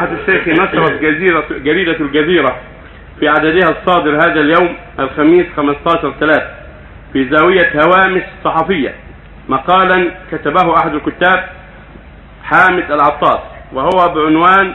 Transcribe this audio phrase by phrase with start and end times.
[0.00, 2.56] أحد الشيخ نشرت جزيرة جريدة الجزيرة
[3.20, 6.42] في عددها الصادر هذا اليوم الخميس 15 3
[7.12, 8.94] في زاوية هوامش صحفية
[9.48, 11.44] مقالا كتبه أحد الكتاب
[12.44, 13.40] حامد العطاس
[13.72, 14.74] وهو بعنوان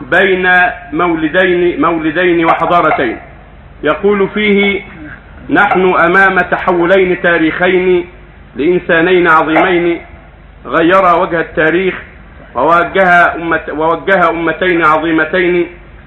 [0.00, 0.50] بين
[0.92, 3.18] مولدين مولدين وحضارتين.
[3.82, 4.82] يقول فيه
[5.50, 8.08] نحن أمام تحولين تاريخين
[8.56, 10.00] لإنسانين عظيمين
[10.66, 11.94] غيرا وجه التاريخ
[12.56, 15.66] ووجه أمة ووجه أمتين عظيمتين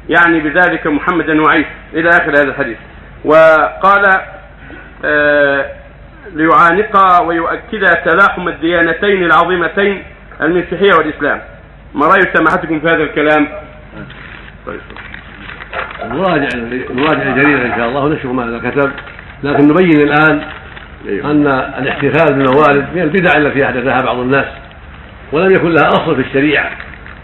[0.09, 1.69] يعني بذلك محمدا وعيسى.
[1.93, 2.77] إلى آخر هذا الحديث.
[3.25, 4.05] وقال
[5.05, 5.65] آه
[6.33, 10.03] ليعانق ويؤكد تلاحم الديانتين العظيمتين
[10.41, 11.41] المسيحية والإسلام.
[11.95, 13.47] ما رأي سماحتكم في هذا الكلام؟
[16.03, 16.47] نراجع
[16.91, 18.91] نراجع الجريدة إن شاء الله ونشوف ماذا كتب
[19.43, 20.41] لكن نبين الآن
[21.25, 24.45] أن الاحتفال بالموالد من البدع التي أحدثها بعض الناس.
[25.31, 26.71] ولم يكن لها أصل في الشريعة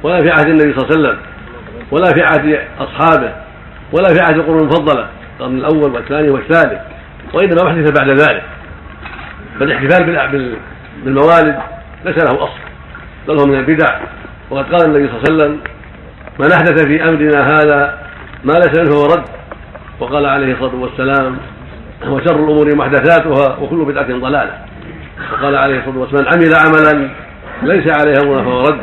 [0.03, 1.17] ولا في عهد النبي صلى الله عليه وسلم
[1.91, 3.33] ولا في عهد أصحابه
[3.91, 5.07] ولا في عهد القرون المفضلة
[5.39, 6.81] القرن الأول والثاني والثالث
[7.33, 8.43] وإنما أحدث بعد ذلك.
[9.59, 10.03] فالاحتفال
[11.03, 11.59] بالموالد
[12.05, 12.59] ليس له أصل
[13.27, 13.99] بل هو من البدع.
[14.49, 15.59] وقد قال النبي صلى الله عليه وسلم
[16.39, 17.97] من أحدث في أمرنا هذا
[18.43, 19.25] ما ليس منه رد.
[19.99, 21.37] وقال عليه الصلاة والسلام
[22.07, 24.65] وشر الأمور محدثاتها وكل بدعة ضلالة.
[25.33, 27.09] وقال عليه الصلاة والسلام من عمل عملا
[27.63, 28.79] ليس عليه أمرنا فهو رد.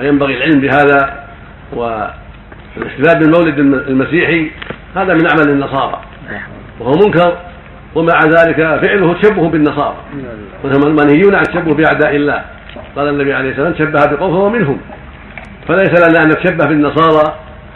[0.00, 1.24] فينبغي العلم بهذا
[1.72, 4.50] والاحتفال بالمولد المسيحي.
[4.96, 6.00] هذا من أعمال النصارى.
[6.80, 7.36] وهو منكر
[7.94, 9.96] ومع ذلك فعله تشبه بالنصارى.
[10.64, 12.44] منهيون عن التشبه بأعداء الله.
[12.96, 14.80] قال النبي عليه الصلاة والسلام شبه بقوم فهو منهم.
[15.68, 17.34] فليس لنا أن نتشبه بالنصارى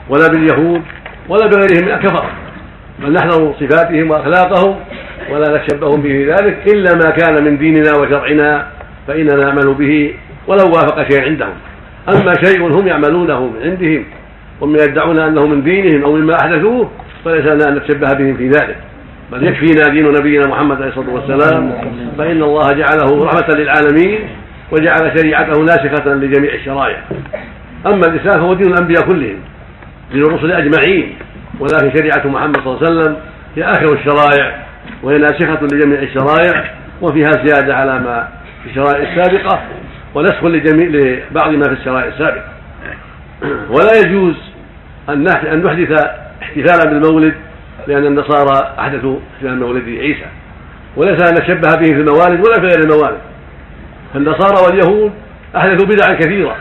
[0.09, 0.83] ولا باليهود
[1.29, 2.31] ولا بغيرهم من الكفرة
[2.99, 4.77] بل نحذر صفاتهم وأخلاقهم
[5.31, 8.67] ولا نتشبه به ذلك إلا ما كان من ديننا وشرعنا.
[9.09, 10.15] فإننا نعمل به
[10.47, 11.55] ولو وافق شيئا عندهم.
[12.09, 14.05] أما شيء هم يعملونه من عندهم
[14.61, 16.91] وهم يدعون أنه من دينهم أو مما أحدثوه
[17.25, 18.77] فليس لنا أن نتشبه بهم في ذلك.
[19.33, 21.73] بل يكفينا دين نبينا محمد عليه الصلاة والسلام
[22.19, 24.19] فإن الله جعله رحمة للعالمين
[24.73, 26.99] وجعل شريعته ناسخة لجميع الشرائع.
[27.87, 29.39] أما الإسلام فهو دين الأنبياء كلهم
[30.13, 31.15] دين الرسل أجمعين
[31.61, 33.17] ولكن شريعة محمد صلى الله عليه وسلم
[33.57, 34.67] هي آخر الشرائع
[35.03, 36.71] وهي ناسخة لجميع الشرائع
[37.03, 38.29] وفيها زيادة على ما
[38.69, 39.61] في الشرائع السابقة
[40.15, 42.45] ونسخ لجميع لبعض ما في الشرائع السابقة.
[43.71, 44.35] ولا يجوز
[45.09, 46.09] أن أن نحدث
[46.43, 47.35] احتفالا بالمولد
[47.87, 50.27] لأن النصارى أحدثوا احتفال مولد عيسى.
[50.97, 53.19] وليس أن نشبه به في الموالد ولا في غير الموالد.
[54.15, 55.13] فالنصارى واليهود
[55.57, 56.57] أحدثوا بدعا كثيرة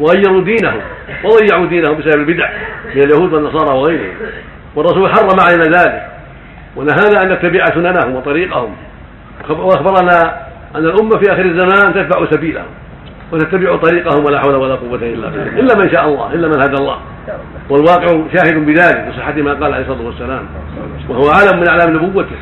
[0.00, 0.80] وغيروا دينهم
[1.24, 2.50] وضيعوا دينهم بسبب البدع
[2.94, 4.14] من اليهود والنصارى وغيرهم.
[4.74, 6.08] والرسول حرم علينا ذلك.
[6.76, 8.76] ونهانا أن نتبع سننهم وطريقهم.
[9.48, 12.66] وأخبرنا أن الأمة في آخر الزمان تتبع سبيلهم
[13.32, 15.60] وتتبع طريقهم ولا حول ولا قوة إلا بالله.
[15.60, 16.96] إلا من شاء الله إلا من هدى الله.
[17.70, 20.42] والواقع شاهد بذلك بصحة ما قال عليه الصلاة والسلام.
[21.08, 22.36] وهو علم من أعلام نبوته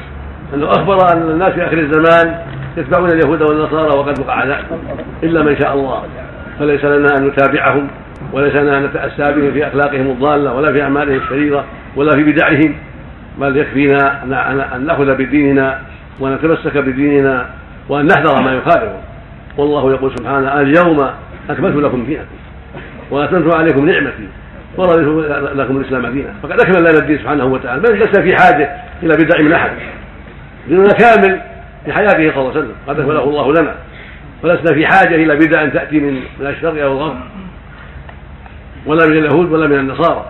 [0.54, 2.38] أنه أخبر أن الناس في آخر الزمان
[2.76, 4.66] يتبعون اليهود والنصارى وقد وقع ذلك.
[5.22, 6.02] إلا من شاء الله.
[6.58, 7.88] فليس لنا أن نتابعهم
[8.32, 11.64] وليس لنا أن نتأسى بهم في أخلاقهم الضالة ولا في أعمالهم الشريرة
[11.96, 12.74] ولا في بدعهم.
[13.38, 14.22] بل يكفينا
[14.76, 15.78] أن نأخذ بديننا
[16.20, 17.46] ونتمسك بديننا
[17.88, 19.00] وأن نحذر ما يخالفه.
[19.56, 21.10] والله يقول سبحانه اليوم
[21.50, 22.26] أكملت لكم دينكم
[23.10, 24.28] وأتممت عليكم نعمتي
[24.76, 25.06] ورضيت
[25.56, 26.34] لكم الإسلام دينا.
[26.42, 29.70] فقد أكمل لنا الدين سبحانه وتعالى ما لسنا في حاجة إلى بدع من أحد.
[30.68, 31.40] ديننا كامل
[31.84, 33.74] في حياته صلى الله عليه وسلم قد أكمله الله لنا.
[34.42, 37.16] ولسنا في حاجة إلى بدع تأتي من من الشرق أو الغرب
[38.86, 40.26] ولا من اليهود ولا من النصارى.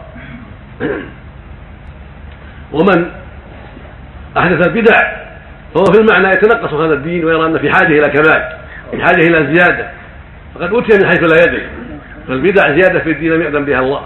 [2.73, 3.07] ومن
[4.37, 5.26] أحدث البدع
[5.75, 8.49] فهو في المعنى يتنقص هذا الدين ويرى أن في حاجة إلى كمال
[8.91, 9.89] في حاجة إلى زيادة.
[10.55, 11.67] فقد أتي من حيث لا يدري.
[12.29, 14.03] فالبدع زيادة في الدين لم يأذن بها الله.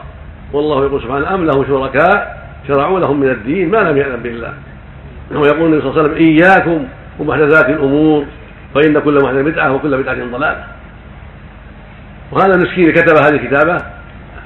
[0.52, 4.52] والله يقول سبحانه أم له شركاء شرعوا لهم من الدين ما لم يأذن به الله
[5.32, 6.86] ويقول النبي صلى الله عليه وسلم إياكم
[7.18, 8.24] ومحدثات الأمور
[8.74, 10.64] فإن كل محدث بدعة وكل بدعة ضلالة.
[12.32, 13.76] وهذا المسكين كتب هذه الكتابة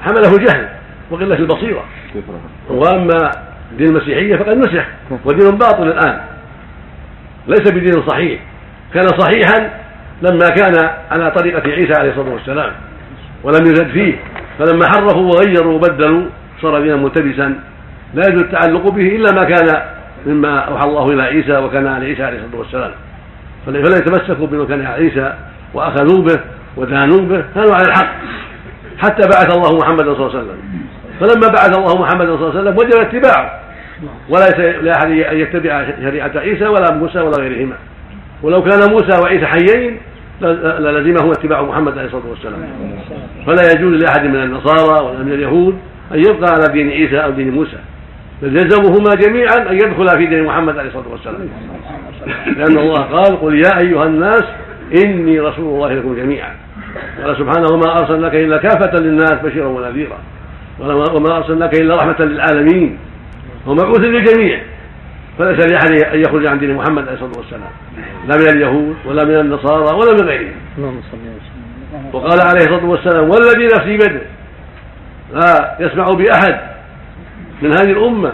[0.02, 0.68] حمله جهل
[1.10, 1.84] وقلة البصيرة.
[2.68, 3.30] وأما
[3.78, 4.84] دين المسيحية فقد نسخ
[5.24, 6.20] ودين باطل الآن.
[7.48, 8.40] ليس بدين صحيح.
[8.94, 9.70] كان صحيحا
[10.22, 12.72] لما كان على طريقة عيسى عليه الصلاة والسلام
[13.42, 14.14] ولم يزد فيه.
[14.58, 16.24] فلما حرفوا وغيروا وبدلوا
[16.62, 17.54] صار دينا ملتبسا.
[18.14, 19.82] لا يجوز التعلق به إلا ما كان
[20.26, 22.90] مما أوحى الله إلى عيسى وكان على عيسى عليه الصلاة والسلام.
[23.66, 25.34] فلا يتمسكوا بما كان على عيسى
[25.74, 26.40] وأخذوا به
[26.76, 27.44] ودانوا به.
[27.54, 28.12] كانوا على الحق.
[28.98, 30.58] حتى بعث الله محمدا صلى الله عليه وسلم.
[31.20, 33.60] فلما بعث الله محمدا صلى الله عليه وسلم وجب اتباعه
[34.28, 34.50] ولا
[34.82, 37.76] لأحد أن يتبع شريعة عيسى ولا موسى ولا غيرهما.
[38.42, 39.98] ولو كان موسى وعيسى حيين
[40.42, 42.58] للزمه اتباع محمد عليه الصلاة والسلام.
[43.46, 45.78] فلا يجوز لأحد من النصارى ولا من اليهود
[46.12, 47.78] أن يبقى على دين عيسى أو دين موسى.
[48.42, 51.48] بل يلزمهما جميعا أن يدخلا في دين محمد عليه الصلاة والسلام.
[52.56, 54.44] لأن الله قال قل يا أيها الناس
[55.04, 56.50] إني رسول الله لكم جميعا.
[57.24, 60.18] قال سبحانه وما أرسلناك إلا كافة للناس بشيرا ونذيرا.
[61.14, 62.98] وما أرسلناك إلا رحمة للعالمين.
[63.66, 64.62] ومبعوث للجميع.
[65.38, 67.70] فليس لأحد أن يخرج عن دين محمد عليه الصلاة والسلام.
[68.28, 70.54] لا من اليهود ولا من النصارى ولا من غيرهم.
[72.12, 74.22] وقال عليه الصلاة والسلام والذي نفسي بيده
[75.34, 76.60] لا يسمع باحد
[77.62, 78.32] من هذه الأمة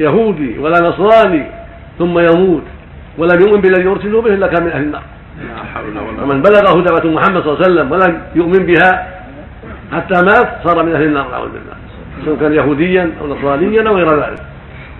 [0.00, 1.46] يهودي ولا نصراني
[1.98, 2.62] ثم يموت
[3.18, 5.02] ولم يؤمن بالذي أرسلوا به إلا كان من أهل النار.
[6.22, 9.08] ومن بلغه دعوه محمد صلى الله عليه وسلم ولم يؤمن بها
[9.92, 11.76] حتى مات صار من أهل النار نعوذ بالله.
[12.24, 14.42] سواء كان يهوديا أو نصرانيا أو غير ذلك.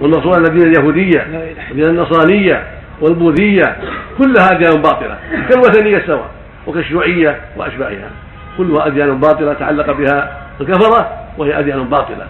[0.03, 1.27] ان الدين اليهودية
[1.71, 2.63] والدين النصرانية
[3.01, 3.77] والبوذية
[4.19, 5.19] كلها أديان باطلة
[5.51, 6.31] كالوثنية سواء
[6.67, 8.11] وكالشيوعية وأشباهها.
[8.59, 12.27] كلها أديان باطلة تعلق بها الكفرة وهي أديان باطلة.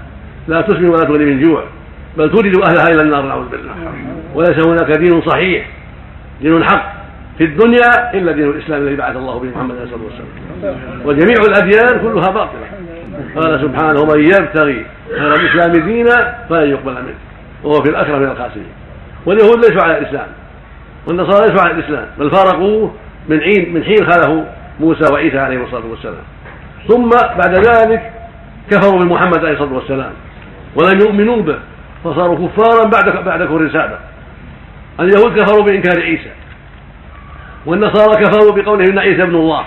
[0.49, 1.65] لا تسمن ولا تغني من جوع
[2.17, 3.73] بل تورد اهلها إلى النار نعوذ بالله.
[4.35, 5.67] وليس هناك دين صحيح
[6.41, 6.93] دين حق
[7.39, 11.07] في الدنيا إلا دين الإسلام الذي بعث الله به محمد صلى الله عليه وسلم.
[11.09, 12.69] وجميع الأديان كلها باطلة.
[13.37, 17.28] قال سبحانه ومن يبتغي غير الإسلام دينا فلن يقبل منه.
[17.65, 18.73] وهو في الآخرة من الخاسرين.
[19.27, 20.27] واليهود ليسوا على الإسلام
[21.07, 22.95] والنصارى ليسوا على الإسلام بل فارقوه
[23.29, 24.45] من حين من حين خاله
[24.81, 26.25] موسى وعيسى عليهم الصلاة والسلام.
[26.89, 27.09] ثم
[27.39, 28.13] بعد ذلك
[28.71, 30.13] كفروا بمحمد عليه الصلاة والسلام
[30.77, 31.59] ولم يؤمنوا به
[32.05, 33.99] فصاروا كفارا بعد بعد كفر سابق.
[35.01, 36.31] اليهود كفروا بإنكار عيسى
[37.67, 39.65] والنصارى كفروا بقوله إن عيسى ابن الله.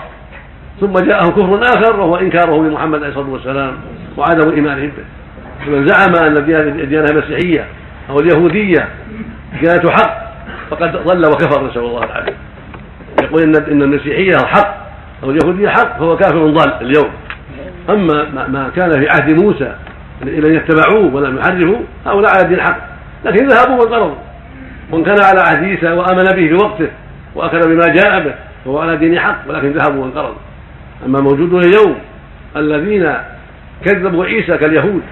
[0.80, 3.72] ثم جاءهم كفر آخر وهو إنكاره بمحمد عليه الصلاة والسلام
[4.16, 5.04] وعدم إيمانهم به.
[5.66, 7.66] فمن زعم أن الديانة المسيحيه
[8.10, 8.88] أو اليهودية
[9.60, 10.32] ديانه حق
[10.70, 12.34] فقد ضل وكفر نسأل الله العافية.
[13.22, 14.76] يقول ان إن المسيحية حق
[15.22, 17.10] أو اليهودية حق فهو كافر ضال اليوم.
[17.90, 19.74] أما ما كان في عهد موسى
[20.22, 22.78] الذين اتبعوه ولم يحرفوا هؤلاء على دين حق.
[23.24, 24.16] لكن ذهبوا وانقرضوا.
[24.90, 26.88] وإن كان على عهد عيسى وآمن به في وقته
[27.34, 28.34] وأخذ بما جاء به
[28.64, 30.40] فهو على دين حق ولكن ذهبوا وانقرضوا.
[31.06, 31.94] أما موجودون اليوم
[32.56, 33.14] الذين
[33.84, 35.02] كذبوا عيسى كاليهود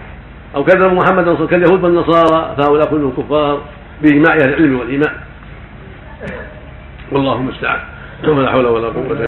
[0.55, 3.63] أو كذبوا محمدا كاليهود والنصارى فهؤلاء كلهم كفار
[4.03, 5.13] بإجماع أهل العلم والإيمان.
[7.13, 7.81] والله المستعان.
[8.29, 9.27] ولا حول ولا قوة